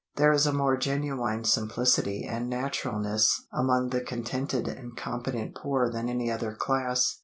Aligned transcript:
There 0.15 0.33
is 0.33 0.47
a 0.47 0.51
more 0.51 0.77
genuine 0.77 1.43
simplicity 1.43 2.25
and 2.27 2.49
naturalness 2.49 3.45
among 3.53 3.89
the 3.89 4.01
contented 4.01 4.67
and 4.67 4.97
competent 4.97 5.53
poor 5.53 5.91
than 5.91 6.09
any 6.09 6.31
other 6.31 6.55
class. 6.55 7.19